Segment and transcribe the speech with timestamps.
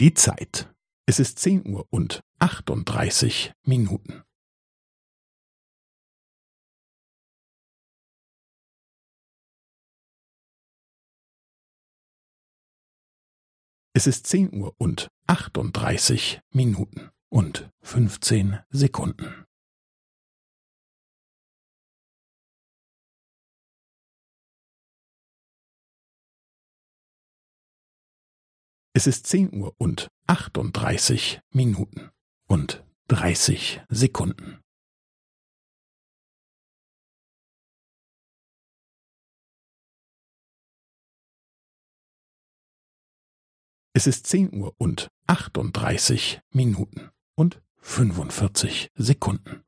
[0.00, 0.72] Die Zeit.
[1.06, 4.22] Es ist zehn Uhr und achtunddreißig Minuten.
[13.92, 19.47] Es ist zehn Uhr und achtunddreißig Minuten und fünfzehn Sekunden.
[28.98, 32.10] Es ist zehn Uhr und achtunddreißig Minuten
[32.48, 34.58] und dreißig Sekunden.
[43.92, 49.62] Es ist zehn Uhr und achtunddreißig Minuten und fünfundvierzig Sekunden.